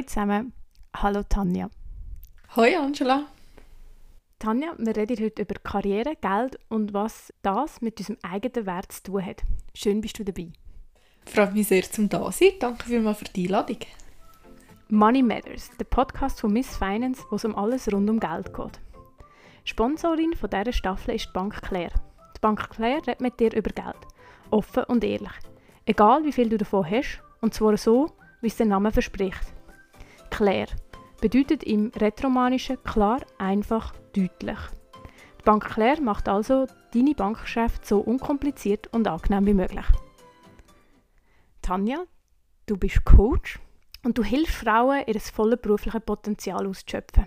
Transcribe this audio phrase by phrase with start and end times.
[0.00, 0.52] Hallo zusammen.
[0.96, 1.68] Hallo Tanja.
[2.56, 3.26] Hoi Angela.
[4.38, 9.02] Tanja, wir reden heute über Karriere, Geld und was das mit unserem eigenen Wert zu
[9.02, 9.42] tun hat.
[9.74, 10.52] Schön bist du dabei.
[11.26, 12.52] Freut mich sehr zum da sein.
[12.58, 13.76] Danke vielmals für die Einladung.
[14.88, 18.80] Money Matters, der Podcast von Miss Finance, wo es um alles rund um Geld geht.
[19.64, 21.92] Sponsorin von dieser Staffel ist die Bank Claire.
[22.36, 24.00] Die Bank Claire redet mit dir über Geld.
[24.50, 25.34] Offen und ehrlich.
[25.84, 28.10] Egal wie viel du davon hast, und zwar so,
[28.40, 29.59] wie es der Name verspricht.
[30.40, 30.74] Claire
[31.20, 34.58] bedeutet im Retromanischen klar, einfach, deutlich.
[35.38, 39.84] Die Bank Claire macht also deine Bankgeschäfte so unkompliziert und angenehm wie möglich.
[41.60, 42.04] Tanja,
[42.64, 43.58] du bist Coach
[44.02, 47.26] und du hilfst Frauen, ihr volles berufliches Potenzial auszuschöpfen.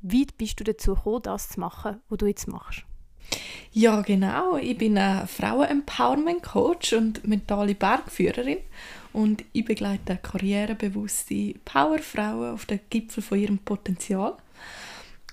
[0.00, 2.86] Wie bist du dazu gekommen, das zu machen, was du jetzt machst?
[3.72, 4.56] Ja, genau.
[4.56, 8.58] Ich bin eine Frauen-Empowerment-Coach und mentale Bergführerin.
[9.12, 14.36] Und ich begleite karrierebewusste Powerfrauen auf den Gipfel von ihrem Potenzial.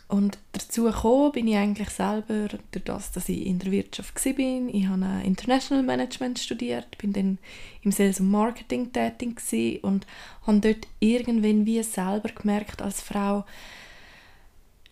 [0.10, 4.74] Und dazu gekommen bin ich eigentlich selber, durch das, dass ich in der Wirtschaft war.
[4.74, 7.38] Ich habe International Management studiert, bin dann
[7.84, 9.40] im Sales und Marketing tätig
[9.84, 10.08] und
[10.48, 13.46] habe dort irgendwann wie selber gemerkt als Frau,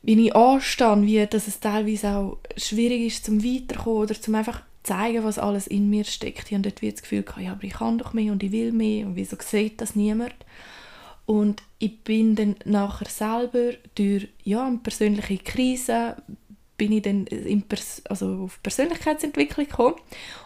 [0.03, 4.61] wie ich anstehe, wie dass es teilweise auch schwierig ist, zum Weiterkommen oder zum einfach
[4.87, 6.47] zeigen, was alles in mir steckt.
[6.47, 8.71] Ich habe dort wie das Gefühl, ja, aber ich kann doch mehr und ich will
[8.71, 10.35] mehr und wieso sieht das niemand?
[11.25, 16.15] Und ich bin dann nachher selber durch ja, eine persönliche Krise
[16.77, 17.25] bin ich dann
[17.67, 19.95] Pers also auf Persönlichkeitsentwicklung gekommen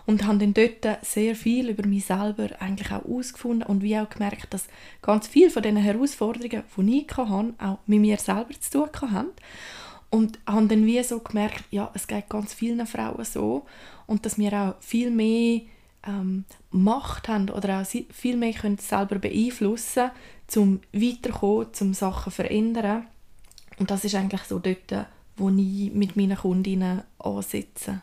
[0.06, 4.09] und habe dann dort sehr viel über mich selber eigentlich auch herausgefunden und wie auch
[4.09, 4.67] gemerkt, dass
[5.02, 9.30] ganz viele von diesen Herausforderungen, die ich hatte, auch mit mir selber zu tun haben.
[10.12, 13.66] Und habe dann wie so gemerkt, ja, es geht ganz vielen Frauen so
[14.08, 15.62] und dass wir auch viel mehr
[16.06, 20.12] ähm, Macht haben oder auch viel mehr können selber beeinflussen
[20.48, 23.08] zum weiterkommen, zum Sachen verändern.
[23.80, 28.02] Und das ist eigentlich so dort, wo ich mit meinen Kundinnen ansetze.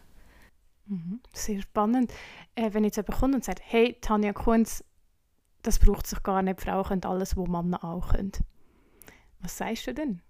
[0.87, 2.12] Mhm, sehr spannend.
[2.54, 4.83] Äh, wenn jetzt jemand kommt und sagt, hey, Tanja Kunz,
[5.62, 8.33] das braucht sich gar nicht, Frauen können alles, was Männer auch können.
[9.41, 10.22] Was sagst du denn?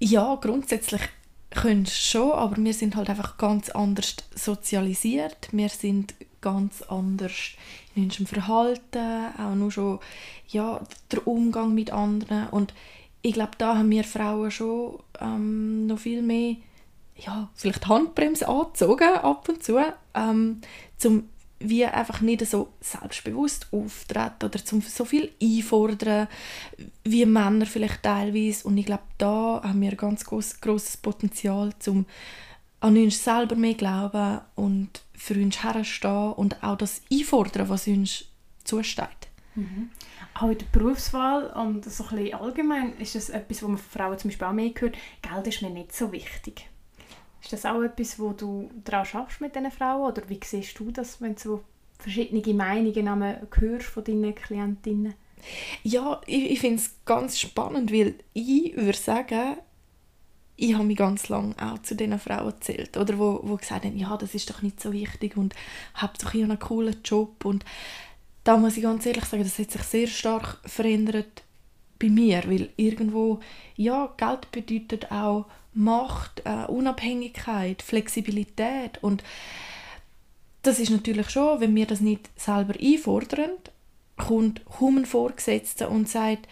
[0.00, 1.02] Ja, grundsätzlich
[1.50, 5.48] können schon, aber wir sind halt einfach ganz anders sozialisiert.
[5.52, 7.52] Wir sind ganz anders
[7.94, 9.98] in unserem Verhalten, auch nur schon
[10.48, 10.80] ja,
[11.12, 12.48] der Umgang mit anderen.
[12.48, 12.72] Und
[13.20, 16.56] ich glaube, da haben wir Frauen schon ähm, noch viel mehr
[17.16, 19.78] ja, vielleicht Handbremse angezogen ab und zu,
[20.14, 20.60] ähm,
[20.96, 21.28] zum
[21.60, 26.26] wie einfach nicht so selbstbewusst auftreten oder zum so viel einfordern
[27.04, 31.72] wie Männer vielleicht teilweise und ich glaube da haben wir ein ganz groß, grosses Potenzial
[31.78, 32.06] zum
[32.80, 38.24] an uns selber mehr glauben und für uns herstehen und auch das einfordern was uns
[38.64, 39.90] zusteht mhm.
[40.32, 44.00] Auch in der Berufswahl und so ein bisschen allgemein ist das etwas, wo man von
[44.00, 46.69] Frauen zum Beispiel auch mehr hört, Geld ist mir nicht so wichtig.
[47.42, 50.12] Ist das auch etwas, wo du daran schaffst mit diesen Frauen?
[50.12, 51.64] Oder wie siehst du das, wenn du so
[51.98, 55.14] verschiedene Meinungen hörst von deinen Klientinnen?
[55.82, 59.56] Ja, ich, ich finde es ganz spannend, weil ich würde sagen,
[60.56, 63.96] ich habe mich ganz lange auch zu diesen Frauen erzählt, oder wo, wo gesagt haben,
[63.96, 65.54] ja, das ist doch nicht so wichtig und
[65.94, 67.64] habt doch einen coolen Job und
[68.44, 71.42] da muss ich ganz ehrlich sagen, das hat sich sehr stark verändert
[71.98, 73.40] bei mir, weil irgendwo,
[73.76, 79.22] ja, Geld bedeutet auch Macht, äh, Unabhängigkeit, Flexibilität und
[80.62, 83.52] das ist natürlich schon, wenn wir das nicht selber einfordern,
[84.16, 86.46] kommt kaum Vorgesetzter und sagt,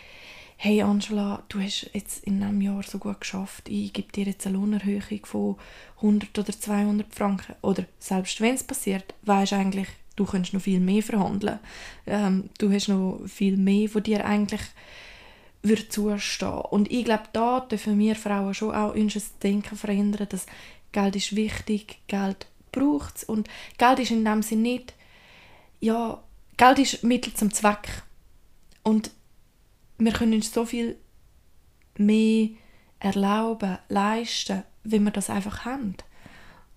[0.56, 4.46] hey Angela, du hast jetzt in einem Jahr so gut geschafft, ich gebe dir jetzt
[4.46, 5.56] eine Lohnerhöhung von
[5.96, 7.54] 100 oder 200 Franken.
[7.62, 11.60] Oder selbst wenn es passiert, weisst eigentlich, du kannst noch viel mehr verhandeln.
[12.06, 14.62] Ähm, du hast noch viel mehr von dir eigentlich
[15.62, 16.60] würde zustehen.
[16.60, 20.46] Und ich glaube, da dürfen wir Frauen schon auch unser Denken verändern, dass
[20.92, 23.24] Geld ist wichtig, Geld braucht es.
[23.24, 24.94] Und Geld ist in dem Sinne nicht,
[25.80, 26.22] ja,
[26.56, 28.02] Geld ist Mittel zum Zweck.
[28.82, 29.10] Und
[29.98, 30.96] wir können uns so viel
[31.96, 32.50] mehr
[33.00, 35.96] erlauben, leisten, wenn wir das einfach haben.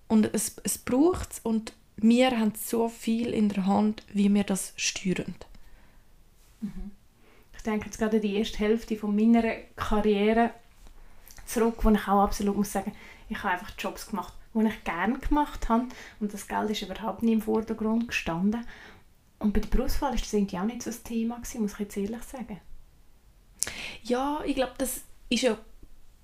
[0.08, 4.44] Und es, es braucht es und wir haben so viel in der Hand, wie wir
[4.44, 5.34] das steuern.
[6.60, 6.90] Mhm
[7.62, 10.50] ich denke jetzt gerade die erste Hälfte von meiner Karriere
[11.46, 12.92] zurück, wo ich auch absolut muss sagen,
[13.28, 15.86] ich habe einfach Jobs gemacht, die ich gerne gemacht habe
[16.18, 18.66] und das Geld ist überhaupt nicht im Vordergrund gestanden.
[19.38, 21.78] Und bei der Berufswahl war das irgendwie auch nicht so ein Thema, gewesen, muss ich
[21.78, 22.60] jetzt ehrlich sagen.
[24.02, 25.56] Ja, ich glaube, das ist ja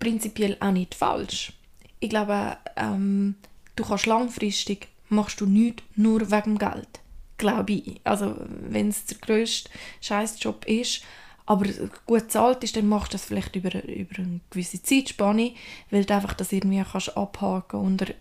[0.00, 1.52] prinzipiell auch nicht falsch.
[2.00, 3.36] Ich glaube, ähm,
[3.76, 7.00] du kannst langfristig machst du nichts nur wegen Geld,
[7.36, 8.00] glaube ich.
[8.02, 9.70] Also wenn es der grösste
[10.00, 11.02] Scheißjob ist,
[11.48, 11.64] aber
[12.04, 15.52] gut zahlt ist, dann machst du das vielleicht über, über eine gewisse Zeitspanne,
[15.90, 18.14] weil du einfach das irgendwie kannst abhaken und äh,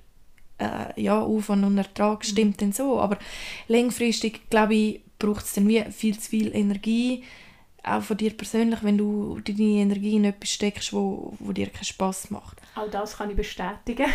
[0.96, 2.24] ja, Aufwand und Ertrag mhm.
[2.24, 3.20] stimmt dann so, aber
[3.68, 7.26] langfristig, glaube ich, braucht es dann wie viel zu viel Energie,
[7.84, 11.84] auch von dir persönlich, wenn du deine Energie in etwas steckst, wo, wo dir keinen
[11.84, 12.62] Spass macht.
[12.76, 14.06] Auch das kann ich bestätigen.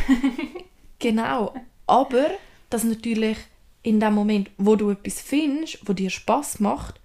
[0.98, 1.52] genau,
[1.86, 2.30] aber
[2.70, 3.36] dass natürlich
[3.82, 6.98] in dem Moment, wo du etwas findest, wo dir Spass macht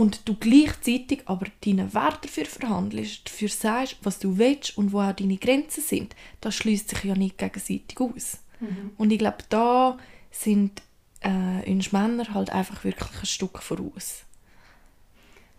[0.00, 5.00] und du gleichzeitig aber deinen Wert dafür verhandelst, dafür sagst, was du willst und wo
[5.02, 8.38] auch deine Grenzen sind, das schließt sich ja nicht gegenseitig aus.
[8.60, 8.92] Mhm.
[8.96, 9.98] Und ich glaube, da
[10.30, 10.80] sind
[11.20, 14.24] äh, uns Männer halt einfach wirklich ein Stück voraus.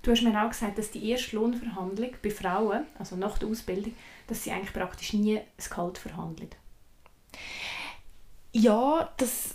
[0.02, 3.94] Du hast mir auch gesagt, dass die erste Lohnverhandlung bei Frauen, also nach der Ausbildung,
[4.26, 6.50] dass sie eigentlich praktisch nie das Gehalt verhandeln.
[8.54, 9.54] Ja, das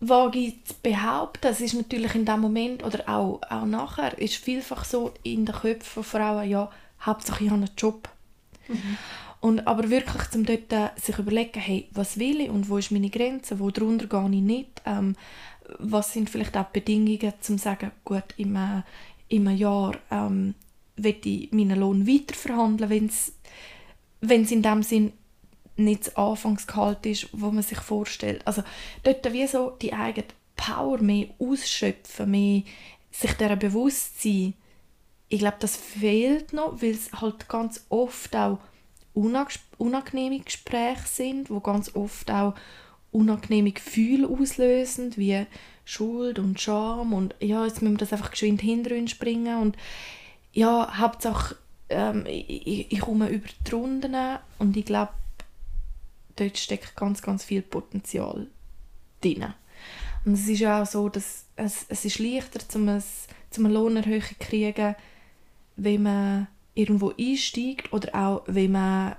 [0.00, 1.40] wage ich zu behaupten.
[1.42, 5.54] Das ist natürlich in dem Moment oder auch, auch nachher ist vielfach so in den
[5.54, 8.08] Köpfen von Frauen, ja, Hauptsache ich habe einen Job.
[8.68, 8.98] Mhm.
[9.40, 12.90] Und aber wirklich zum dort äh, sich überlegen, hey, was will ich und wo ist
[12.90, 15.14] meine Grenze, wo drunter gehe ich nicht, ähm,
[15.78, 18.82] was sind vielleicht auch Bedingungen, zum zu sagen, gut, im, äh,
[19.28, 20.54] im Jahr ähm,
[20.96, 25.12] will ich meinen Lohn weiter verhandeln, wenn es in dem Sinn
[25.78, 28.46] nicht das Anfangsgehalt ist, wo man sich vorstellt.
[28.46, 28.62] Also
[29.02, 30.26] dort wie so die eigene
[30.56, 32.62] Power mehr ausschöpfen, mehr
[33.10, 34.54] sich dieser bewusst sein.
[35.28, 38.58] Ich glaube, das fehlt noch, weil es halt ganz oft auch
[39.14, 42.54] unangenehme Gespräche sind, wo ganz oft auch
[43.10, 45.46] unangenehme Gefühle auslösen, wie
[45.84, 49.76] Schuld und Scham und ja, jetzt müssen wir das einfach geschwind hinter uns springen und
[50.52, 51.56] ja, Hauptsache
[51.88, 54.14] ähm, ich, ich komme über die Runden
[54.58, 55.12] und ich glaube,
[56.38, 58.46] dort steckt ganz, ganz viel Potenzial
[59.20, 59.54] drin.
[60.24, 63.02] Und es ist auch so, dass es, es ist leichter, zum eine,
[63.50, 64.94] zum eine Lohnerhöhung zu kriegen,
[65.76, 69.16] wenn man irgendwo einsteigt oder auch wenn man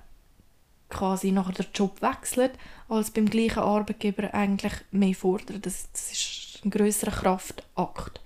[0.90, 2.54] quasi nachher den Job wechselt,
[2.88, 5.62] als beim gleichen Arbeitgeber eigentlich mehr fordern.
[5.62, 8.22] Das, das ist ein größerer Kraftakt.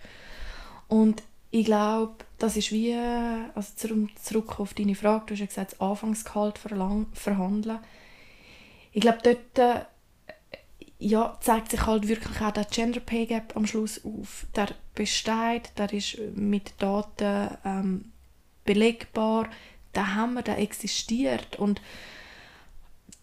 [0.88, 3.70] Und ich glaube, das ist wie, also
[4.22, 7.80] zurück auf deine Frage, du hast ja gesagt, das Anfangsgehalt verhandeln.
[8.94, 9.86] Ich glaube, dort äh,
[11.00, 14.46] ja, zeigt sich halt wirklich auch der Gender Pay Gap am Schluss auf.
[14.56, 18.12] Der besteht, der ist mit Daten ähm,
[18.64, 19.50] belegbar,
[19.96, 21.58] der haben wir, der existiert.
[21.58, 21.82] Und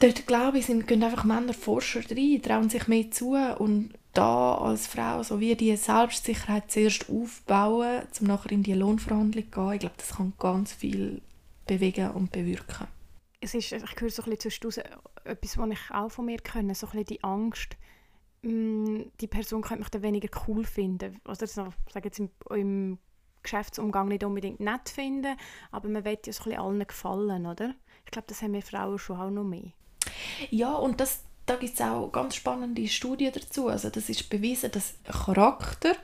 [0.00, 3.34] dort glaube ich, sind, gehen einfach Männer Forscher rein, trauen sich mehr zu.
[3.34, 9.44] Und da als Frau so wie die Selbstsicherheit zuerst aufbauen, um nachher in die Lohnverhandlung
[9.44, 11.22] zu gehen, ich glaube, das kann ganz viel
[11.67, 12.88] bewegen und bewirken.
[13.40, 14.84] Es ist, ich höre so ein bisschen
[15.31, 17.77] etwas, was ich auch von mir kenne, so ein die Angst,
[18.43, 21.21] mh, mm, die Person könnte mich dann weniger cool finden.
[21.27, 22.99] Oder so, sage jetzt im, im
[23.43, 25.37] Geschäftsumgang nicht unbedingt nett finden,
[25.71, 27.75] aber man will ja so ein allen gefallen, oder?
[28.05, 29.73] Ich glaube, das haben wir Frauen schon auch noch mehr.
[30.50, 33.69] Ja, und das, da gibt es auch ganz spannende Studien dazu.
[33.69, 35.94] Also das ist bewiesen, dass Charakter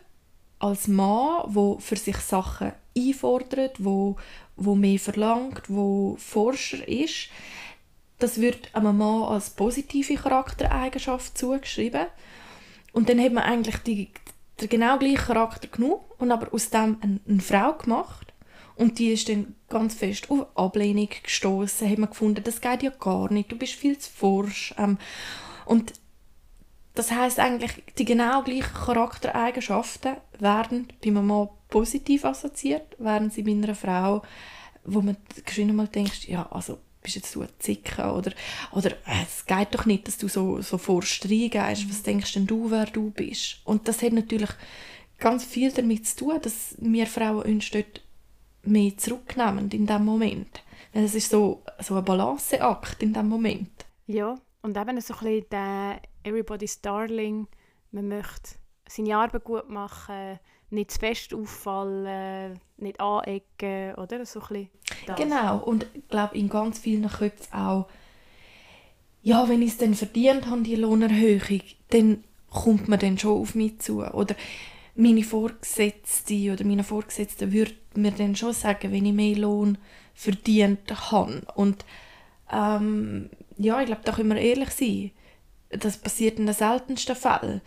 [0.58, 4.17] als Mann, wo für sich Sachen einfordert, wo,
[4.56, 7.28] wo mehr verlangt, wo Forscher ist,
[8.18, 12.06] das wird einem Mann als positive Charaktereigenschaft zugeschrieben.
[12.92, 14.10] Und dann hat man eigentlich die,
[14.60, 18.32] den genau gleichen Charakter genommen und aber aus dem eine, eine Frau gemacht.
[18.74, 21.90] Und die ist dann ganz fest auf Ablehnung gestoßen.
[21.90, 23.50] Hat man gefunden, das geht ja gar nicht.
[23.50, 24.75] Du bist viel zu forsch.
[24.78, 24.99] Ähm,
[25.64, 25.94] und
[26.94, 33.42] das heißt eigentlich, die genau gleichen Charaktereigenschaften werden bei einem Mann positiv assoziiert, während sie
[33.42, 34.23] bei einer Frau,
[34.85, 35.16] wo man
[35.50, 38.32] schon mal denkt, ja, also bist jetzt du ein Zicken oder,
[38.72, 42.46] oder äh, es geht doch nicht, dass du so, so vorst reingehst, was denkst denn
[42.46, 43.60] du, wer du bist?
[43.64, 44.50] Und das hat natürlich
[45.18, 48.02] ganz viel damit zu tun, dass wir Frauen uns dort
[48.64, 50.62] mehr zurücknehmen in diesem Moment.
[50.92, 53.86] Es ist so, so ein Balanceakt in diesem Moment.
[54.06, 57.46] Ja, und eben so ein bisschen der Everybody's Darling.
[57.92, 58.56] Man möchte
[58.88, 64.25] seine Arbeit gut machen, nicht zu fest auffallen, nicht anecken, oder?
[64.26, 64.40] So.
[65.16, 67.88] Genau, und ich glaube in ganz vielen Köpfen auch,
[69.23, 73.54] ja, wenn ich es dann verdient habe, die Lohnerhöhung, dann kommt man dann schon auf
[73.54, 74.02] mich zu.
[74.02, 74.37] Oder
[74.94, 79.78] meine Vorgesetzte oder meine Vorgesetzte würde mir dann schon sagen, wenn ich mehr Lohn
[80.14, 81.42] verdient habe.
[81.54, 81.85] Und
[82.52, 85.11] ähm, ja, ich glaube, da können wir ehrlich sein
[85.70, 87.61] das passiert in den seltensten Fällen.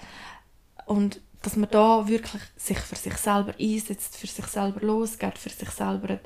[0.85, 5.49] Und dass man da wirklich sich für sich selber einsetzt, für sich selber losgeht, für
[5.49, 6.19] sich selber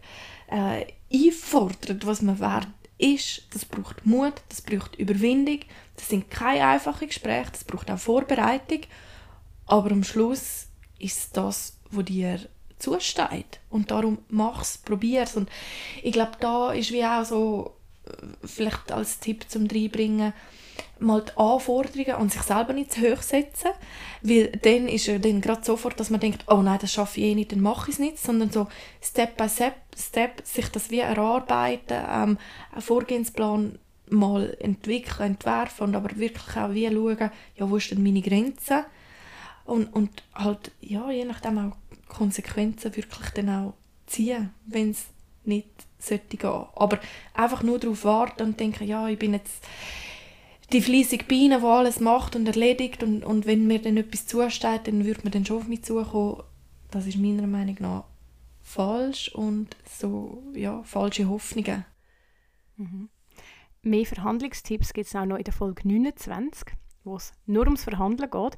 [0.47, 2.67] äh, einfordert, was man wert
[2.97, 5.59] ist, das braucht Mut, das braucht Überwindung.
[5.95, 8.81] Das sind keine einfachen Gespräche, das braucht auch Vorbereitung.
[9.65, 10.67] Aber am Schluss
[10.99, 12.39] ist es das, was dir
[12.79, 13.59] zusteht.
[13.69, 15.35] Und darum mach's, probier's.
[15.35, 15.49] Und
[16.01, 20.33] ich glaube, da ist wie auch so, äh, vielleicht als Tipp zum Reinbringen,
[20.99, 23.71] mal die Anforderungen an sich selber nicht zu hoch setzen,
[24.21, 27.27] weil dann ist ja dann gerade sofort, dass man denkt, oh nein, das schaffe ich
[27.27, 28.67] eh nicht, dann mache ich es nicht, sondern so
[29.01, 32.37] Step by Step, Step sich das wie erarbeiten, ähm,
[32.71, 38.03] einen Vorgehensplan mal entwickeln, entwerfen und aber wirklich auch wie schauen, ja, wo ist denn
[38.03, 38.85] meine Grenze
[39.65, 41.75] und, und halt, ja, je nachdem auch
[42.07, 43.73] Konsequenzen wirklich dann auch
[44.07, 45.05] ziehen, wenn es
[45.45, 45.67] nicht
[45.99, 46.65] sollte gehen.
[46.75, 46.99] Aber
[47.33, 49.65] einfach nur darauf warten und denken, ja, ich bin jetzt
[50.73, 54.87] die fleissige Biene, die alles macht und erledigt und, und wenn mir dann etwas zusteht,
[54.87, 56.43] dann würde man dann schon auf mich zukommen.
[56.91, 58.05] Das ist meiner Meinung nach
[58.61, 61.85] falsch und so, ja, falsche Hoffnungen.
[62.77, 63.09] Mhm.
[63.83, 68.31] Mehr Verhandlungstipps gibt es auch noch in der Folge 29, wo es nur ums Verhandeln
[68.31, 68.57] geht.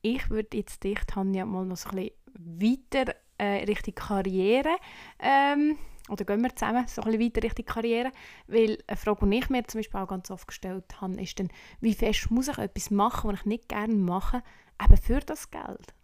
[0.00, 4.76] Ich würde jetzt dich, Tanja, mal noch so ein bisschen weiter äh, Richtung Karriere
[5.18, 5.76] ähm,
[6.08, 8.12] oder gehen wir zusammen so ein weiter Richtung Karriere?
[8.46, 11.48] Weil eine Frage, die ich mir zum Beispiel auch ganz oft gestellt habe, ist dann,
[11.80, 14.42] wie fest muss ich etwas machen, was ich nicht gerne mache,
[14.82, 15.94] eben für das Geld?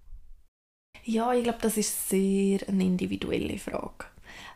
[1.05, 4.07] Ja, ich glaube, das ist sehr eine individuelle Frage.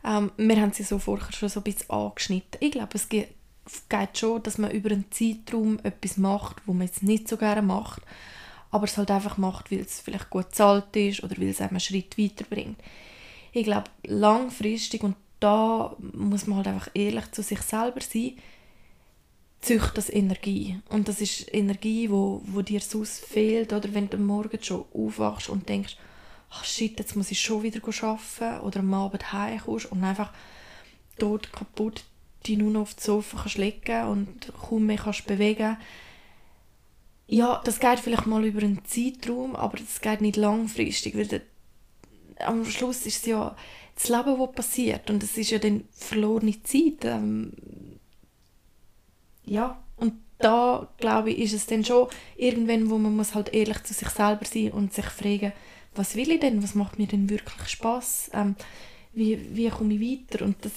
[0.05, 2.59] Ähm, wir haben sie so vorher schon so ein bisschen angeschnitten.
[2.61, 3.29] Ich glaube, es geht,
[4.19, 8.03] schon, dass man über einen Zeitraum etwas macht, wo man jetzt nicht so gerne macht,
[8.71, 11.81] aber es halt einfach macht, weil es vielleicht gut bezahlt ist oder weil es einen
[11.81, 12.79] Schritt weiterbringt.
[13.53, 18.33] Ich glaube, langfristig und da muss man halt einfach ehrlich zu sich selber sein,
[19.61, 20.79] züchtet das Energie.
[20.89, 25.49] Und das ist Energie, wo, wo dir sonst fehlt, oder wenn du morgen schon aufwachst
[25.49, 25.97] und denkst,
[26.51, 30.33] ach shit, jetzt muss ich schon wieder arbeiten oder am Abend heimkommst und einfach
[31.19, 32.05] dort kaputt
[32.47, 35.77] die nur noch auf das Sofa kannst legen und kaum mehr kannst bewegen
[37.33, 41.41] ja, das geht vielleicht mal über einen Zeitraum, aber das geht nicht langfristig, weil
[42.45, 43.57] am Schluss ist es ja
[43.95, 45.11] das Leben, was passiert.
[45.11, 47.05] Und es ist ja dann verlorene Zeit.
[47.05, 47.53] Ähm,
[49.45, 53.83] ja, und da, glaube ich, ist es dann schon irgendwann, wo man muss halt ehrlich
[53.85, 55.53] zu sich selber sein und sich fragen,
[55.95, 58.57] was will ich denn, was macht mir denn wirklich Spaß, ähm,
[59.13, 60.45] wie, wie komme ich weiter?
[60.45, 60.73] Und das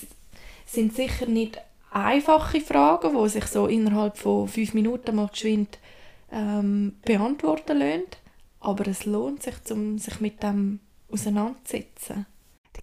[0.66, 1.58] sind sicher nicht
[1.92, 5.80] einfache Fragen, wo sich so innerhalb von fünf Minuten mal geschwind
[6.32, 8.04] ähm, beantworten lassen,
[8.60, 10.80] aber es lohnt sich, um sich mit dem
[11.10, 12.26] auseinanderzusetzen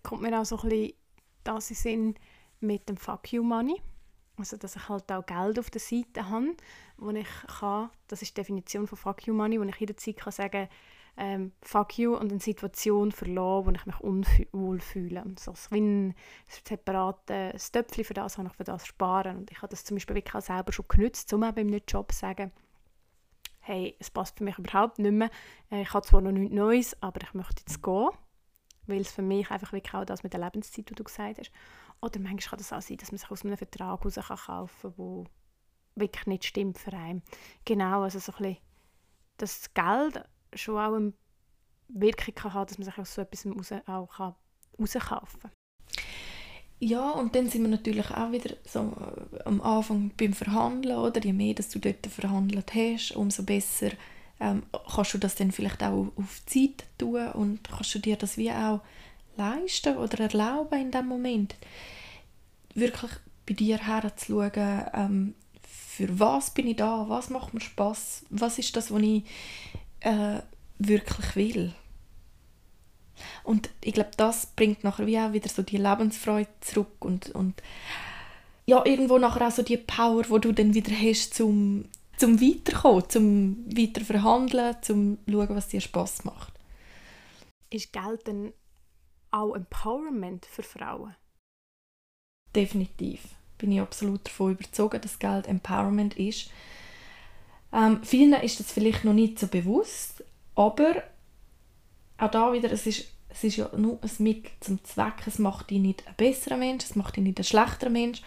[0.02, 0.92] kommt mir auch so ein bisschen
[1.44, 2.14] das in Sinn
[2.60, 3.80] mit dem Fuck You Money.
[4.38, 6.56] Also, dass ich halt auch Geld auf der Seite habe,
[6.96, 7.28] wo ich
[7.60, 10.68] kann, das ist die Definition von Fuck You Money, wo ich jederzeit kann sagen
[11.16, 15.24] ähm, Fuck You und eine Situation verlassen, wo ich mich unwohl fühle.
[15.38, 16.14] So wie ein
[16.48, 19.36] separates Töpfchen für das habe ich für das sparen.
[19.36, 22.12] Und ich habe das zum Beispiel wirklich auch selber schon genützt, um eben im Job
[22.12, 22.50] zu sagen,
[23.60, 25.30] hey, es passt für mich überhaupt nicht mehr.
[25.70, 28.08] Äh, ich habe zwar noch nichts Neues, aber ich möchte jetzt gehen
[28.86, 31.50] weil es für mich einfach wirklich auch das mit der Lebenszeit, wie du gesagt hast.
[32.00, 34.94] Oder manchmal kann das auch sein, dass man sich aus einem Vertrag raus kann kaufen
[34.96, 37.22] kann, der wirklich nicht stimmt für einen.
[37.64, 38.56] Genau, also so ein bisschen,
[39.36, 40.24] dass das Geld
[40.54, 41.12] schon auch eine
[41.88, 44.34] Wirkung kann haben, dass man sich aus so etwas raus, auch kann
[44.78, 45.50] kann.
[46.84, 51.20] Ja, und dann sind wir natürlich auch wieder so äh, am Anfang beim Verhandeln, oder?
[51.22, 53.90] Je mehr, dass du dort verhandelt hast, umso besser
[54.42, 58.36] ähm, kannst du das dann vielleicht auch auf Zeit tun und kannst du dir das
[58.36, 58.80] wie auch
[59.36, 61.54] leisten oder erlauben in dem Moment.
[62.74, 63.12] Wirklich
[63.46, 68.74] bei dir herzuschauen, ähm, für was bin ich da, was macht mir Spaß, was ist
[68.76, 69.24] das, was ich
[70.00, 70.40] äh,
[70.78, 71.74] wirklich will.
[73.44, 77.62] Und ich glaube, das bringt nachher wie auch wieder so die Lebensfreude zurück und, und
[78.66, 81.84] ja, irgendwo nachher auch so die Power, wo du dann wieder hast, zum
[82.22, 86.52] zum Weiterkommen, zum weiter verhandeln, zum schauen, was dir Spaß macht.
[87.68, 88.52] Ist Geld dann
[89.32, 91.16] auch Empowerment für Frauen?
[92.54, 93.22] Definitiv.
[93.58, 96.48] Bin ich absolut davon überzeugt, dass Geld Empowerment ist.
[97.72, 100.22] Ähm, vielen ist das vielleicht noch nicht so bewusst,
[100.54, 101.02] aber
[102.18, 105.26] auch da wieder, es ist, es ist ja nur ein Mittel zum Zweck.
[105.26, 108.22] Es macht dich nicht ein besserer Mensch, es macht dich nicht ein schlechterer Mensch,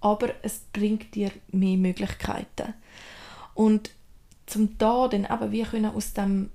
[0.00, 2.72] aber es bringt dir mehr Möglichkeiten.
[3.54, 3.90] Und
[4.46, 6.50] zum da dann eben wie können aus dem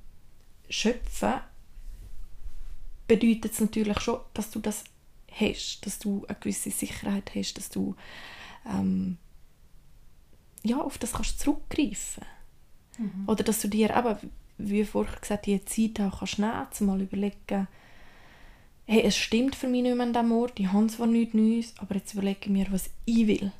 [0.70, 1.34] schöpfen,
[3.08, 4.84] bedeutet es natürlich schon, dass du das
[5.32, 7.96] hast, dass du eine gewisse Sicherheit hast, dass du
[8.66, 9.18] ähm,
[10.64, 12.24] ja, auf das kannst zurückgreifen
[12.98, 13.24] mhm.
[13.28, 17.02] Oder dass du dir eben, wie vorher gesagt, die Zeit auch kannst nehmen, um mal
[17.02, 17.68] überlegen,
[18.86, 21.74] hey, es stimmt für mich nicht mehr an diesem Ort, ich habe zwar nichts Neues,
[21.78, 23.52] aber jetzt überlege ich mir, was ich will,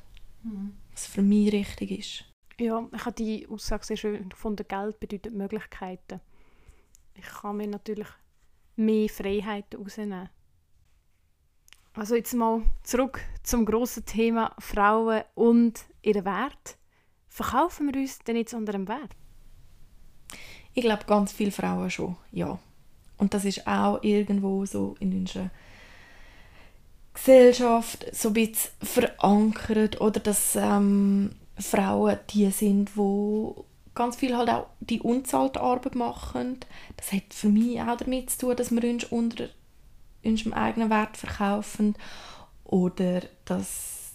[0.42, 0.74] mhm.
[0.92, 2.24] was für mich richtig ist.
[2.60, 6.20] Ja, ich habe die Aussage sehr schön gefunden, Geld bedeutet Möglichkeiten.
[7.14, 8.08] Ich kann mir natürlich
[8.76, 10.28] mehr Freiheiten rausnehmen.
[11.94, 16.76] Also jetzt mal zurück zum grossen Thema Frauen und ihren Wert.
[17.28, 19.16] Verkaufen wir uns denn jetzt unter dem Wert?
[20.74, 22.58] Ich glaube, ganz viele Frauen schon, ja.
[23.16, 25.48] Und das ist auch irgendwo so in unserer
[27.14, 33.64] Gesellschaft so ein bisschen verankert oder dass ähm, Frauen die sind, wo
[33.94, 36.58] ganz viel halt auch die unzahlte Arbeit machen.
[36.96, 39.48] Das hat für mich auch damit zu tun, dass wir uns unter
[40.24, 41.96] unserem eigenen Wert verkaufen
[42.64, 44.12] oder dass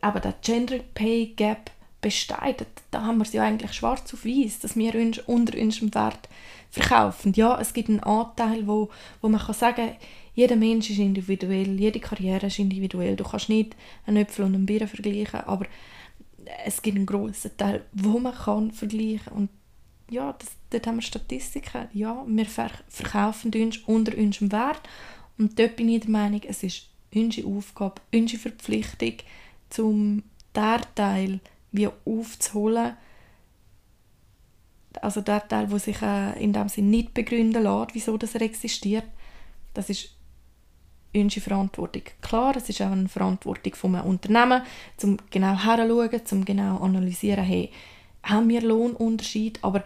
[0.00, 2.64] aber der Gender Pay Gap besteht.
[2.90, 6.28] Da haben wir es ja eigentlich schwarz auf weiß, dass wir uns unter unserem Wert
[6.70, 7.32] verkaufen.
[7.34, 8.90] Ja, es gibt einen Anteil, wo,
[9.20, 9.96] wo man kann sagen
[10.34, 13.16] jeder Mensch ist individuell, jede Karriere ist individuell.
[13.16, 13.74] Du kannst nicht
[14.06, 15.66] einen Äpfel und einen Bier vergleichen, aber
[16.64, 19.32] es gibt einen grossen Teil, wo man kann vergleichen.
[19.32, 19.50] Und
[20.10, 21.88] ja, das, dort haben wir Statistiken.
[21.92, 24.82] Ja, wir verkaufen uns unter unserem Wert.
[25.36, 29.14] Und dort bin ich der Meinung, es ist unsere Aufgabe, unsere Verpflichtung,
[29.70, 30.22] zum
[30.54, 31.40] der Teil
[31.72, 32.96] wie aufzuholen,
[35.00, 38.42] also der Teil, der sich äh, in dem Sinne nicht begründen lässt, wieso das er
[38.42, 39.04] existiert,
[39.74, 40.17] das ist
[41.14, 42.02] unsere Verantwortung.
[42.20, 44.62] Klar, es ist auch eine Verantwortung von einem Unternehmen,
[45.02, 47.70] um genau herzuschauen, um genau analysieren, hey,
[48.22, 49.84] haben wir Lohnunterschied, aber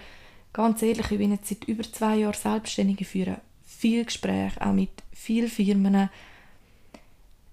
[0.52, 4.90] ganz ehrlich, ich bin jetzt seit über zwei Jahren selbstständig führen, viel Gespräche, auch mit
[5.12, 6.10] vielen Firmen.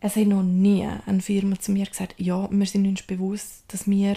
[0.01, 3.89] Es hat noch nie eine Firma zu mir gesagt, ja, wir sind uns bewusst, dass
[3.89, 4.15] wir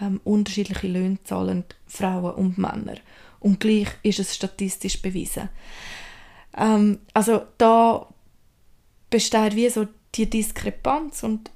[0.00, 2.96] ähm, unterschiedliche Löhne zahlen, Frauen und Männer.
[3.38, 5.48] Und gleich ist es statistisch bewiesen.
[6.56, 8.06] Ähm, also da
[9.10, 11.50] besteht wie so die Diskrepanz und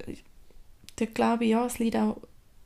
[0.97, 2.17] da glaube ich, ja, es liegt auch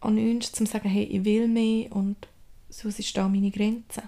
[0.01, 2.27] an uns, zu sagen, hey, ich will mehr und
[2.69, 4.03] so ist da meine Grenze.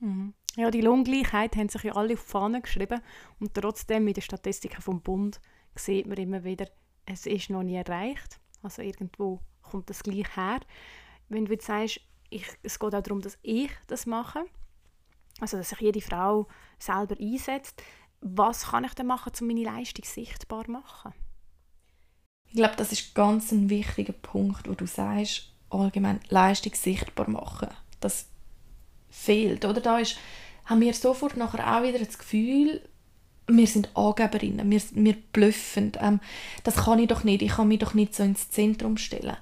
[0.00, 0.34] Mhm.
[0.56, 3.00] Ja, die Lohngleichheit haben sich ja alle auf die Fahne geschrieben
[3.40, 5.40] und trotzdem mit den Statistiken vom Bund
[5.74, 6.66] sieht man immer wieder,
[7.06, 8.38] es ist noch nie erreicht.
[8.62, 10.60] Also irgendwo kommt das gleich her.
[11.28, 14.44] Wenn du jetzt sagst, ich, es geht auch darum, dass ich das mache,
[15.40, 16.46] also dass sich jede Frau
[16.78, 17.82] selber einsetzt,
[18.24, 21.12] was kann ich denn machen, um meine Leistung sichtbar zu machen?
[22.48, 27.68] Ich glaube, das ist ganz ein wichtiger Punkt, wo du sagst, allgemein Leistung sichtbar machen.
[28.00, 28.26] Das
[29.10, 29.80] fehlt, oder?
[29.80, 30.16] Da ist,
[30.64, 32.80] haben wir sofort nachher auch wieder das Gefühl,
[33.46, 35.92] wir sind Angeberinnen, wir, wir blöffen.
[36.00, 36.20] Ähm,
[36.62, 39.36] das kann ich doch nicht, ich kann mich doch nicht so ins Zentrum stellen.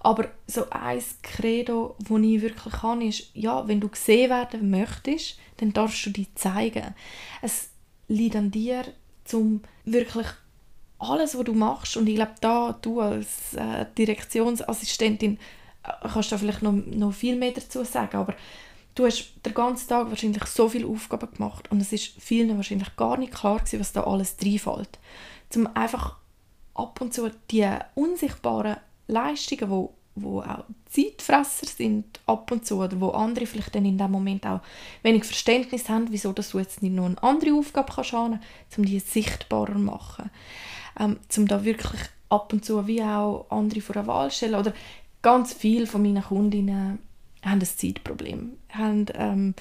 [0.00, 5.38] Aber so ein Credo, das ich wirklich kann, ist, ja, wenn du gesehen werden möchtest,
[5.56, 6.94] dann darfst du dich zeigen.
[7.40, 7.70] Es
[8.08, 8.84] liegt an dir,
[9.32, 10.26] um wirklich
[10.98, 15.38] alles, was du machst, und ich glaube, da du als äh, Direktionsassistentin
[15.82, 18.34] äh, kannst da vielleicht noch, noch viel mehr dazu sagen, aber
[18.96, 21.70] du hast den ganzen Tag wahrscheinlich so viele Aufgaben gemacht.
[21.70, 24.98] Und es ist vielen wahrscheinlich gar nicht klar gewesen, was da alles reinfällt.
[25.50, 26.16] Zum einfach
[26.74, 33.10] ab und zu die unsichtbaren Leistungen, wo auch Zeitfresser sind ab und zu oder wo
[33.10, 34.60] andere vielleicht dann in dem Moment auch
[35.02, 38.40] wenig Verständnis haben, wieso dass du jetzt nicht noch eine andere Aufgabe kannst haben,
[38.76, 40.30] um die sichtbarer zu machen,
[40.98, 44.72] ähm, um da wirklich ab und zu wie auch andere vor der Wahl stellen oder
[45.22, 46.98] ganz viele von meinen Kundinnen
[47.44, 49.54] haben ein Zeitproblem, haben ähm,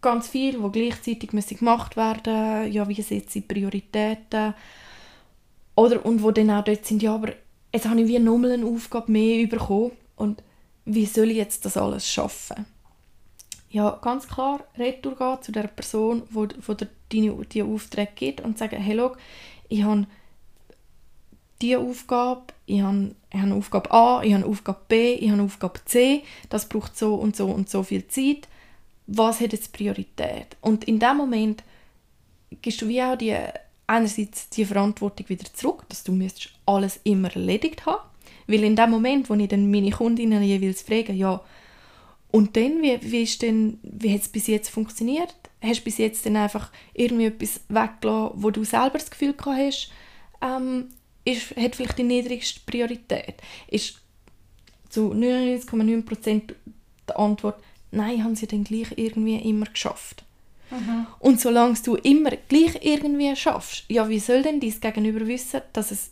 [0.00, 4.54] ganz viel, wo gleichzeitig gemacht werden, ja wie setze ich Prioritäten?
[5.74, 7.34] Oder und wo dann auch dort sind, ja aber
[7.72, 10.42] jetzt habe ich wie nochmal eine Aufgabe mehr bekommen und
[10.84, 12.66] wie soll ich jetzt das alles schaffen?
[13.70, 18.40] Ja, ganz klar, retour gehen zu der Person, die, die dir deine, die Aufträge gibt
[18.40, 19.14] und sagen, hey, schau,
[19.68, 20.06] ich habe
[21.60, 25.80] diese Aufgabe, ich habe, ich habe Aufgabe A, ich habe Aufgabe B, ich habe Aufgabe
[25.84, 28.48] C, das braucht so und so und so viel Zeit.
[29.06, 30.56] Was hat jetzt Priorität?
[30.62, 31.62] Und in dem Moment
[32.62, 33.36] gibst du wie auch die
[33.88, 38.02] einerseits die Verantwortung wieder zurück, dass du müsstest alles immer erledigt haben.
[38.46, 41.42] Weil in dem Moment, wo ich dann meine Kundinnen jeweils frage, ja,
[42.30, 45.34] und dann, wie, wie, ist denn, wie hat es bis jetzt funktioniert?
[45.62, 49.58] Hast du bis jetzt dann einfach irgendwie etwas weggelassen, wo du selber das Gefühl gehabt
[49.58, 49.90] hast,
[50.42, 50.88] ähm,
[51.24, 53.36] ist, hat vielleicht die niedrigste Priorität?
[53.68, 54.00] Ist
[54.90, 56.54] zu 99,9%
[57.08, 60.24] die Antwort, nein, haben sie dann gleich irgendwie immer geschafft.
[60.70, 61.06] Mhm.
[61.18, 65.90] Und solange du immer gleich irgendwie schaffst, ja, wie soll denn dein Gegenüber wissen, dass
[65.90, 66.10] es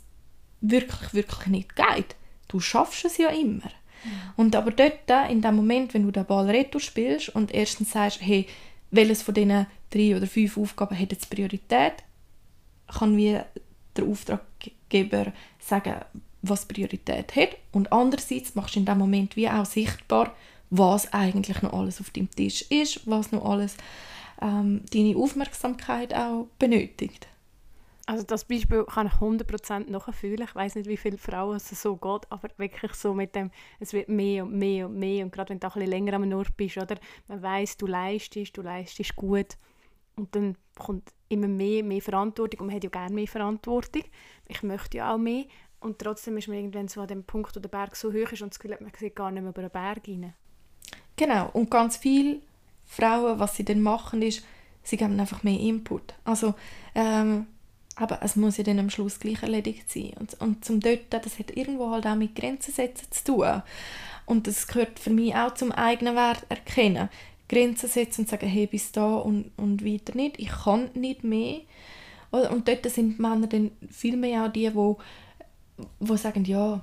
[0.61, 2.17] wirklich, wirklich nicht geht?
[2.49, 3.71] Du schaffst es ja immer.
[4.05, 4.11] Mhm.
[4.37, 8.21] Und aber dort, in dem Moment, wenn du den Ball retour spielst und erstens sagst,
[8.23, 8.47] hey,
[8.91, 11.95] welches von diesen drei oder fünf Aufgaben hat jetzt Priorität,
[12.87, 13.39] kann wie
[13.97, 15.97] der Auftraggeber sagen,
[16.43, 17.57] was Priorität hat.
[17.73, 20.35] Und andererseits machst du in dem Moment wie auch sichtbar,
[20.71, 23.77] was eigentlich noch alles auf dem Tisch ist, was noch alles
[24.41, 27.29] ähm, deine Aufmerksamkeit auch benötigt.
[28.09, 30.47] Also das Beispiel kann ich 100% nachfühlen.
[30.49, 33.93] Ich weiß nicht, wie viele Frauen es so geht, aber wirklich so mit dem, es
[33.93, 36.33] wird mehr und mehr und mehr und gerade wenn du auch ein bisschen länger am
[36.33, 36.97] Ort bist, oder?
[37.27, 39.57] Man weiß, du leistest, du leistest gut
[40.15, 44.05] und dann kommt immer mehr, mehr Verantwortung und man hat ja gerne mehr Verantwortung.
[44.47, 45.47] Ich möchte ja auch mehr
[45.81, 48.41] und trotzdem ist man irgendwann so an dem Punkt, wo der Berg so hoch ist
[48.41, 50.33] und das Gefühl hat, man sieht gar nicht mehr über den Berg rein.
[51.17, 52.41] Genau, und ganz viele
[52.87, 54.45] Frauen, was sie dann machen, ist,
[54.83, 56.15] sie geben einfach mehr Input.
[56.25, 56.55] Also,
[56.95, 57.47] ähm,
[57.97, 60.13] aber es muss ja dann am Schluss gleich erledigt sein.
[60.21, 63.63] Und, und zum dort, das hat irgendwo halt auch mit Grenzen setzen zu tun.
[64.27, 67.09] Und das gehört für mich auch zum eigenen Wert erkennen.
[67.49, 70.39] Grenzen setzen und sagen, hey, bis da und, und weiter nicht.
[70.39, 71.61] Ich kann nicht mehr.
[72.31, 74.95] Und dort sind Männer dann viel mehr auch die, die,
[76.01, 76.83] die sagen, ja,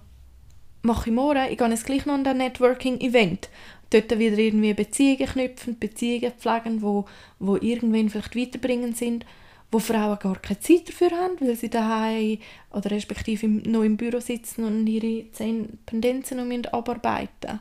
[0.81, 3.49] mache ich morgen, ich gehe jetzt gleich noch an ein Networking-Event.
[3.93, 7.05] Dort wieder irgendwie Beziehungen knüpfen, Beziehungen pflegen, wo,
[7.39, 9.25] wo irgendwann vielleicht weiterbringend sind
[9.71, 12.37] wo Frauen gar keine Zeit dafür haben, weil sie daheim
[12.69, 17.59] oder respektive noch im Büro sitzen und ihre zehn Pendenzen noch abarbeiten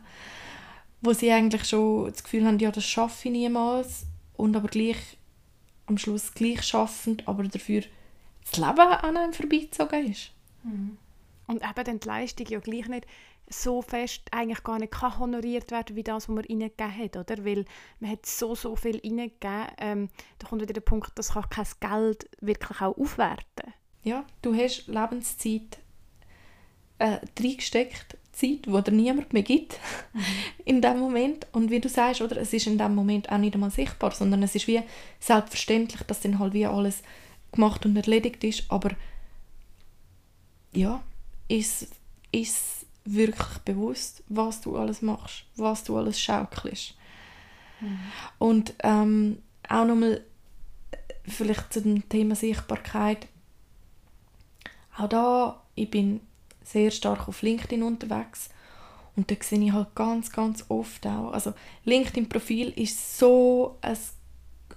[1.03, 5.19] wo sie eigentlich schon das Gefühl haben, ja, das schaffe ich niemals und aber gleich
[5.87, 7.83] am Schluss gleich schaffend, aber dafür
[8.45, 10.31] das Leben an einem vorbeizogen ist.
[10.63, 10.97] Mhm.
[11.49, 13.07] Und eben dann die Leistung ja gleich nicht
[13.49, 17.17] so fest eigentlich gar nicht kann honoriert werden wie das, was man ihnen gegeben hat,
[17.17, 17.45] oder?
[17.45, 17.65] Weil
[18.01, 21.67] man hat so, so viel reingegeben, ähm, da kommt wieder der Punkt, dass kann kein
[21.81, 25.79] Geld wirklich auch aufwerten Ja, du hast Lebenszeit
[26.99, 29.79] äh, reingesteckt, Zeit, die dir niemand mehr gibt
[30.13, 30.25] mhm.
[30.65, 31.47] in dem Moment.
[31.53, 34.43] Und wie du sagst, oder, es ist in dem Moment auch nicht einmal sichtbar, sondern
[34.43, 34.81] es ist wie
[35.21, 37.03] selbstverständlich, dass dann halt wie alles
[37.53, 38.93] gemacht und erledigt ist, aber
[40.73, 41.03] ja,
[41.49, 41.89] ist,
[42.33, 46.95] ist wirklich bewusst, was du alles machst, was du alles schaukelst.
[47.81, 47.99] Mhm.
[48.39, 49.39] Und ähm,
[49.69, 50.23] auch nochmal
[51.25, 53.27] vielleicht zu dem Thema Sichtbarkeit.
[54.97, 56.21] Auch da, ich bin
[56.65, 58.51] sehr stark auf LinkedIn unterwegs
[59.17, 61.53] und da sehe ich halt ganz, ganz oft auch, also
[61.85, 63.97] LinkedIn-Profil ist so, ein,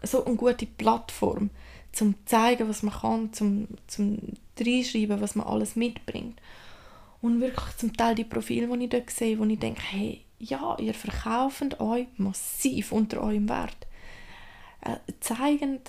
[0.04, 1.50] so eine gute Plattform,
[1.92, 4.18] zum zeigen, was man kann, zum, zum
[4.60, 6.42] reinschreiben, was man alles mitbringt.
[7.26, 10.78] Und wirklich zum Teil die Profile, die ich dort sehe, wo ich denke, hey, ja,
[10.78, 13.88] ihr verkauft euch massiv unter eurem Wert.
[14.82, 15.80] Äh, zeigen,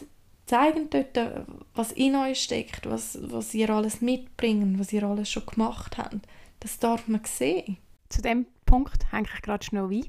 [0.46, 5.98] dort, was in euch steckt, was, was ihr alles mitbringt, was ihr alles schon gemacht
[5.98, 6.26] habt.
[6.60, 7.76] Das darf man sehen.
[8.08, 10.06] Zu dem Punkt hänge ich gerade schnell ein.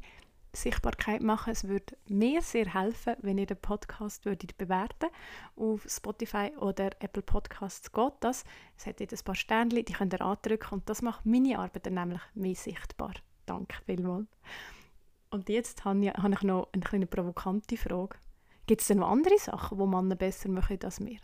[0.62, 1.52] Sichtbarkeit machen.
[1.52, 5.10] Es würde mir sehr helfen, wenn ihr den Podcast würdet bewerten
[5.56, 8.43] Auf Spotify oder Apple Podcasts geht das.
[8.78, 11.86] Es hat jetzt ein paar Sternchen, die könnt ihr andrücken und das macht meine Arbeit
[11.86, 13.13] dann nämlich mehr sichtbar.
[13.46, 14.28] Danke vielmals.
[15.30, 18.17] Und jetzt habe ich, noch eine kleine provokante Frage.
[18.65, 21.20] Gibt es denn noch andere Sachen, die Männer besser machen als wir?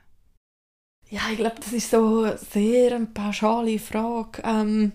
[1.10, 4.41] Ja, ich glaube, das ist so eine sehr pauschale Frage.
[4.43, 4.93] Ähm,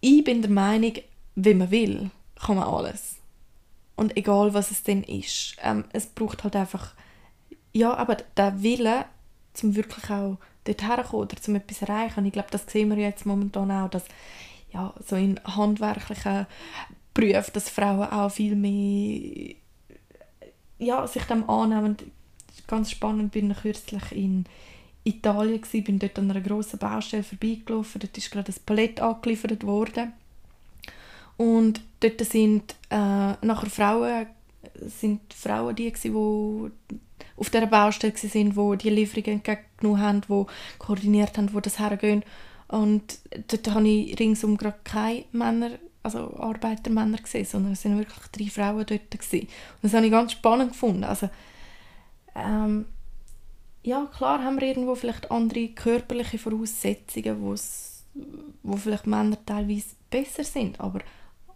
[0.00, 0.92] ich bin der Meinung,
[1.34, 3.16] wenn man will, kann man alles.
[3.96, 5.56] Und egal, was es denn ist.
[5.62, 6.94] Ähm, es braucht halt einfach,
[7.72, 9.04] ja, aber der Wille,
[9.52, 12.20] zum wirklich auch dort herkommen oder zum etwas erreichen.
[12.20, 14.04] Und ich glaube, das sehen wir jetzt momentan auch, dass
[14.72, 16.46] ja, so in handwerklichen
[17.12, 19.54] Berufen, dass Frauen auch viel mehr
[20.78, 21.96] ja, sich dem annehmen.
[22.66, 24.46] Ganz spannend, bin ich kürzlich in
[25.04, 29.64] Italien gewesen, bin dort an einer grossen Baustelle vorbeigelaufen, dort ist gerade ein Palett angeliefert
[29.64, 30.12] worden
[31.36, 34.26] und dort sind äh, nachher Frauen,
[34.86, 36.70] sind Frauen die, die
[37.36, 40.46] auf dieser Baustelle waren, die die Lieferungen entgegengenommen haben, die
[40.78, 42.22] koordiniert haben, wo das hergehen.
[42.68, 43.18] Und
[43.48, 45.70] dort habe ich ringsum gerade keine Männer,
[46.02, 49.10] also Arbeitermänner gesehen, sondern es waren wirklich drei Frauen dort.
[49.10, 49.40] Gewesen.
[49.40, 51.04] Und das habe ich ganz spannend gefunden.
[51.04, 51.28] Also,
[52.34, 52.86] ähm,
[53.82, 57.42] ja, klar haben wir irgendwo vielleicht andere körperliche Voraussetzungen,
[58.62, 61.00] wo vielleicht Männer teilweise besser sind, aber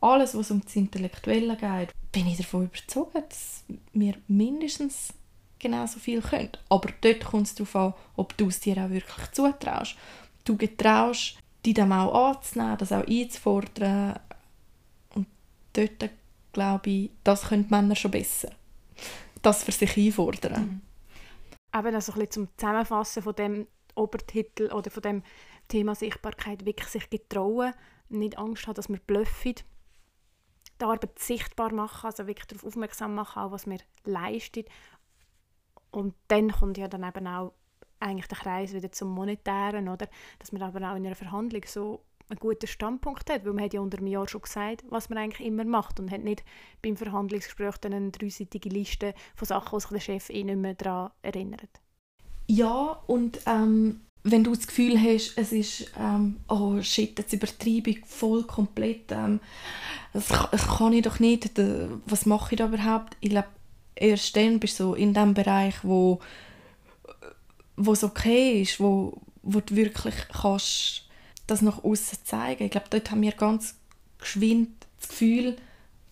[0.00, 5.12] alles, was um das Intellektuelle geht, bin ich davon überzeugt, dass wir mindestens
[5.58, 6.52] genauso viel können.
[6.68, 9.96] Aber dort kommt es darauf an, ob du es dir auch wirklich zutraust.
[10.44, 14.18] Du getraust, dich dem auch anzunehmen, das auch einzufordern.
[15.14, 15.26] Und
[15.72, 16.10] dort
[16.52, 18.50] glaube ich, das können Männer schon besser.
[19.42, 20.62] Das für sich einfordern.
[20.62, 20.80] Mhm.
[21.70, 25.22] Aber also ein bisschen zum Zusammenfassen von dem Obertitel oder von dem
[25.68, 27.74] Thema Sichtbarkeit wirklich sich getrauen,
[28.08, 29.54] nicht Angst haben, dass wir bluffen
[30.80, 34.64] die Arbeit sichtbar machen, also wirklich darauf aufmerksam machen, auch was wir leisten.
[35.90, 37.52] Und dann kommt ja dann eben auch
[38.00, 40.08] eigentlich der Kreis wieder zum Monetären, oder?
[40.38, 43.74] Dass man aber auch in einer Verhandlung so einen guten Standpunkt hat, weil man hat
[43.74, 46.44] ja unter einem Jahr schon gesagt, was man eigentlich immer macht und hat nicht
[46.82, 50.74] beim Verhandlungsgespräch dann eine dreiseitige Liste von Sachen, wo sich der Chef eh nicht mehr
[50.74, 51.80] daran erinnert.
[52.46, 57.90] Ja, und ähm, wenn du das Gefühl hast, es ist, ähm, oh shit, jetzt übertreibe
[57.90, 59.40] ich voll komplett, ähm,
[60.12, 61.50] das, kann ich doch nicht,
[62.06, 63.16] was mache ich da überhaupt?
[63.20, 63.48] Ich glaube,
[63.94, 66.20] erst dann bist du in dem Bereich, wo
[67.78, 71.04] wo es okay ist, wo, wo du wirklich kannst
[71.46, 72.64] das nach außen zeigen.
[72.64, 73.76] Ich glaube, dort haben wir ganz
[74.18, 75.56] geschwind das Gefühl,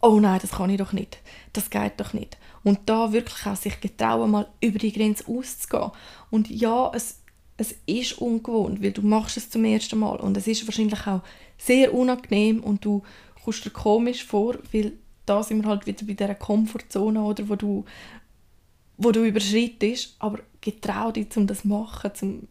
[0.00, 1.18] oh nein, das kann ich doch nicht,
[1.52, 2.38] das geht doch nicht.
[2.62, 5.90] Und da wirklich auch sich getrauen, mal über die Grenze auszugehen.
[6.30, 7.20] Und ja, es,
[7.56, 11.22] es ist ungewohnt, weil du machst es zum ersten Mal und es ist wahrscheinlich auch
[11.56, 13.02] sehr unangenehm und du
[13.42, 14.92] kommst dir komisch vor, weil
[15.24, 17.84] da sind wir halt wieder bei dieser Komfortzone, oder, wo du,
[18.96, 22.48] wo du überschreitest, aber getrau dich, um das zu machen, um,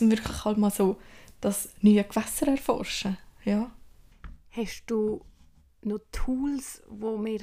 [0.00, 0.96] um wirklich halt mal so
[1.40, 3.18] das neue Gewässer erforschen.
[3.44, 3.70] Ja.
[4.50, 5.22] Hast du
[5.82, 7.40] noch Tools, die wir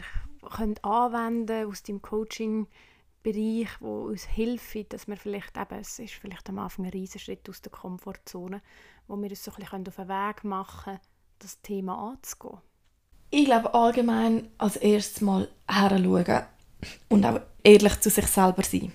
[0.49, 2.02] können anwenden aus deinem
[3.23, 7.47] Coaching-Bereich, die uns helfen, dass wir vielleicht eben, es ist vielleicht am Anfang ein Riesenschritt
[7.49, 8.62] aus der Komfortzone,
[9.08, 10.99] wo wir uns so ein bisschen auf den Weg machen können,
[11.39, 12.60] das Thema anzugehen?
[13.32, 16.45] Ich glaube allgemein als erstes mal heranschauen
[17.10, 18.91] und auch ehrlich zu sich selber sein.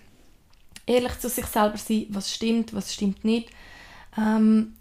[0.86, 3.50] Ehrlich zu sich selber sein, was stimmt, was stimmt nicht.
[4.18, 4.76] Ähm,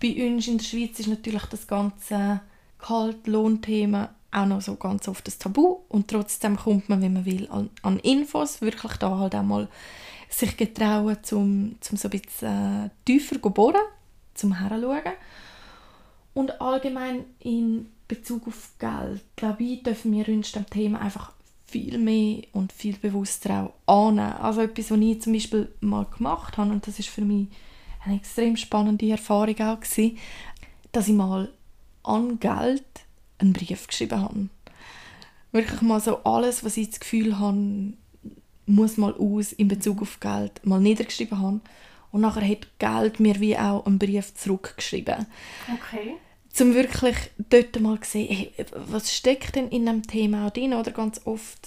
[0.00, 2.40] bei uns in der Schweiz ist natürlich das ganze
[2.78, 7.48] Gehalt-Lohn-Thema auch noch so ganz oft das Tabu und trotzdem kommt man, wenn man will,
[7.50, 9.68] an, an Infos, wirklich da halt auch mal
[10.28, 13.80] sich getrauen, zum, zum so ein bisschen äh, tiefer zu bohren,
[14.34, 15.14] zum herschauen.
[16.34, 21.32] Und allgemein in Bezug auf Geld, glaube ich, dürfen wir uns dem Thema einfach
[21.66, 24.32] viel mehr und viel bewusster auch annehmen.
[24.34, 27.48] Also etwas, was ich zum Beispiel mal gemacht habe, und das ist für mich
[28.04, 30.18] eine extrem spannende Erfahrung auch gewesen,
[30.92, 31.50] dass ich mal
[32.02, 32.84] an Geld
[33.38, 34.48] einen Brief geschrieben habe.
[35.52, 37.92] Wirklich mal so alles, was ich das Gefühl habe,
[38.66, 41.60] muss mal aus in Bezug auf Geld, mal niedergeschrieben habe.
[42.12, 45.26] Und nachher hat Geld mir wie auch einen Brief zurückgeschrieben.
[45.72, 46.14] Okay
[46.60, 47.16] um wirklich
[47.50, 51.20] dort mal zu sehen, hey, was steckt denn in einem Thema auch drin, oder ganz
[51.24, 51.66] oft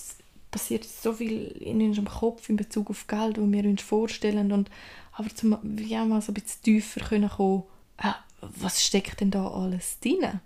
[0.52, 4.70] passiert so viel in unserem Kopf in Bezug auf Geld, wo wir uns vorstellen und
[5.14, 7.64] aber zum wie auch mal so ein bisschen tiefer können kommen,
[7.98, 10.40] äh, was steckt denn da alles drin?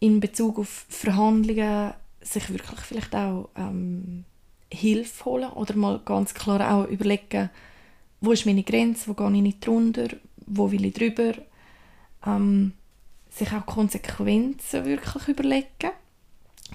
[0.00, 4.24] In Bezug auf Verhandlungen sich wirklich vielleicht auch ähm,
[4.72, 7.50] Hilfe holen oder mal ganz klar auch überlegen,
[8.20, 10.08] wo ist meine Grenze, wo gehe ich nicht drunter,
[10.46, 11.34] wo will ich drüber.
[12.26, 12.72] Ähm,
[13.30, 15.92] sich auch Konsequenzen wirklich überlegen.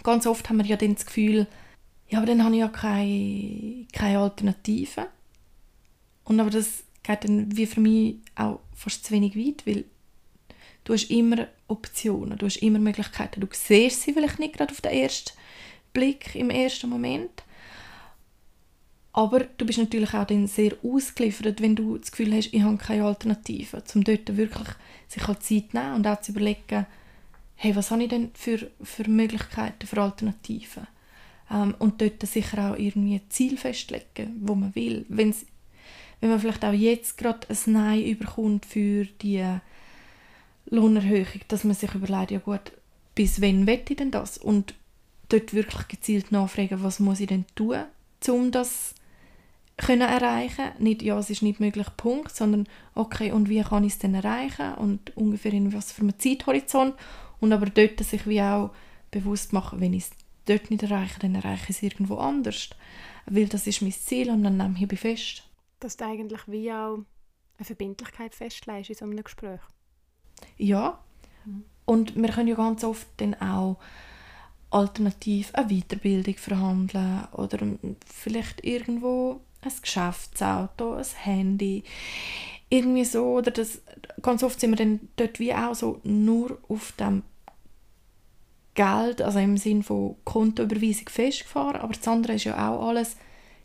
[0.04, 1.48] Ganz oft haben wir ja dann das Gefühl,
[2.10, 5.08] ja, aber dann habe ich ja keine, keine Alternative.
[6.24, 9.86] Und aber das geht dann wie für mich auch fast zu wenig weit, weil
[10.84, 13.42] du hast immer Optionen, du hast immer Möglichkeiten.
[13.42, 15.32] Du siehst sie vielleicht nicht gerade auf den ersten
[15.94, 17.44] Blick, im ersten Moment,
[19.14, 22.78] aber du bist natürlich auch dann sehr ausgeliefert, wenn du das Gefühl hast, ich habe
[22.78, 23.84] keine Alternative.
[23.94, 24.68] Um dort wirklich
[25.08, 26.88] sich halt Zeit nehmen und auch zu überlegen,
[27.56, 30.88] hey, was habe ich denn für, für Möglichkeiten, für Alternativen?
[31.52, 35.06] Ähm, und dort sicher auch irgendwie ein Ziel festlegen, wo man will.
[35.10, 35.46] Wenn's,
[36.20, 39.46] wenn man vielleicht auch jetzt gerade ein Nein überkommt für die
[40.74, 42.72] Lohnerhöhung, dass man sich überlegt, ja gut,
[43.16, 44.38] bis wann will ich denn das?
[44.38, 44.74] Und
[45.30, 47.84] dort wirklich gezielt nachfragen, was muss ich denn tun,
[48.28, 48.96] um das
[49.78, 50.72] können erreichen?
[50.80, 54.16] Nicht ja es ist nicht möglich Punkt sondern okay und wie kann ich es denn
[54.16, 54.74] erreichen?
[54.76, 56.96] Und ungefähr in was für einem Zeithorizont.
[57.40, 58.72] Und aber dort sich wie auch
[59.12, 60.12] bewusst machen wenn ich es
[60.46, 62.70] dort nicht erreiche dann erreiche ich es irgendwo anders.
[63.28, 65.44] Weil das ist mein Ziel und dann nehme ich fest.
[65.80, 67.00] Dass du eigentlich wie auch
[67.58, 69.62] eine Verbindlichkeit festlegst in so einem Gespräch
[70.58, 71.00] ja
[71.86, 73.78] und wir können ja ganz oft dann auch
[74.72, 77.60] alternativ eine Weiterbildung verhandeln oder
[78.06, 81.84] vielleicht irgendwo ein Geschäftsauto, ein Handy,
[82.70, 83.82] irgendwie so, oder das,
[84.22, 87.24] ganz oft sind wir dann dort wie auch so nur auf dem
[88.74, 93.16] Geld, also im Sinn von Kontoüberweisung festgefahren, aber das andere ist ja auch alles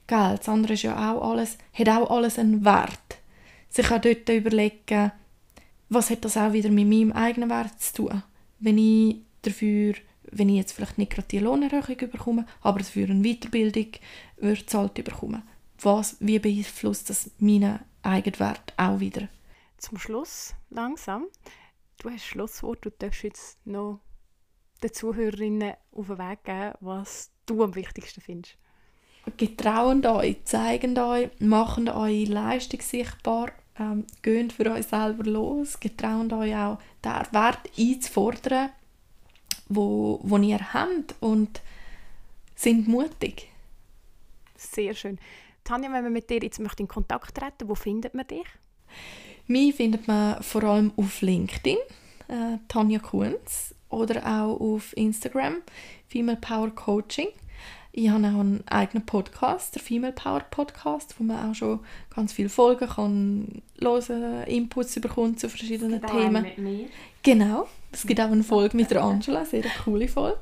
[0.07, 3.19] Geld, das andere ist ja auch alles, hat auch alles einen Wert.
[3.71, 5.13] Sich auch dort überlegen,
[5.89, 8.23] was hat das auch wieder mit meinem eigenen Wert zu tun,
[8.59, 9.95] wenn ich dafür
[10.31, 13.93] wenn ich jetzt vielleicht nicht gerade die Lohnerhöhung bekomme, aber dafür eine Weiterbildung
[14.37, 15.43] würde zahlt bekommen
[15.85, 19.29] was, wie beeinflusst das meinen Eigenwert auch wieder?
[19.77, 21.27] Zum Schluss, langsam,
[21.99, 24.01] du hast Schlusswort, du darfst jetzt noch
[24.83, 28.57] den Zuhörerinnen auf den Weg geben, was du am wichtigsten findest.
[29.37, 36.33] Getrauen euch, zeigen euch, machen eure Leistung sichtbar, Ähm, geht für euch selber los, getraut
[36.33, 38.71] euch auch den Wert einzufordern,
[39.69, 41.61] wo, wo ihr habt und
[42.57, 43.49] sind mutig.
[44.57, 45.19] Sehr schön.
[45.63, 48.47] Tanja, wenn man mit dir jetzt möchte in Kontakt treten wo findet man dich?
[49.47, 51.79] Mich findet man vor allem auf LinkedIn,
[52.29, 55.63] äh, Tanja Kunz, oder auch auf Instagram,
[56.09, 57.29] Female Power Coaching.
[57.93, 61.81] Ich habe auch einen eigenen Podcast, der Female Power Podcast, wo man auch schon
[62.15, 66.43] ganz viele Folgen kann hören, Inputs bekommt zu verschiedenen Themen.
[66.43, 66.87] Mit mir.
[67.23, 70.41] Genau, es gibt auch eine Folge mit der Angela, sehr eine coole Folge.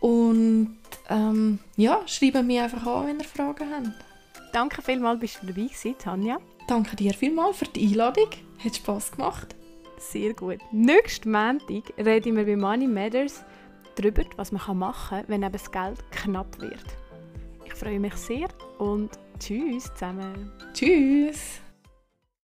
[0.00, 0.76] Und
[1.08, 4.04] ähm, ja, schreibt mir einfach an, wenn ihr Fragen habt.
[4.52, 6.38] Danke vielmals, bist du dabei gewesen, Tanja.
[6.68, 8.28] Danke dir vielmals für die Einladung.
[8.62, 9.54] Hat Spass gemacht.
[9.98, 10.58] Sehr gut.
[10.72, 13.44] Nächsten Montag reden wir bei Money Matters
[13.94, 16.84] darüber, was man machen kann, wenn eben das Geld knapp wird.
[17.64, 20.52] Ich freue mich sehr und tschüss zusammen.
[20.72, 21.60] Tschüss.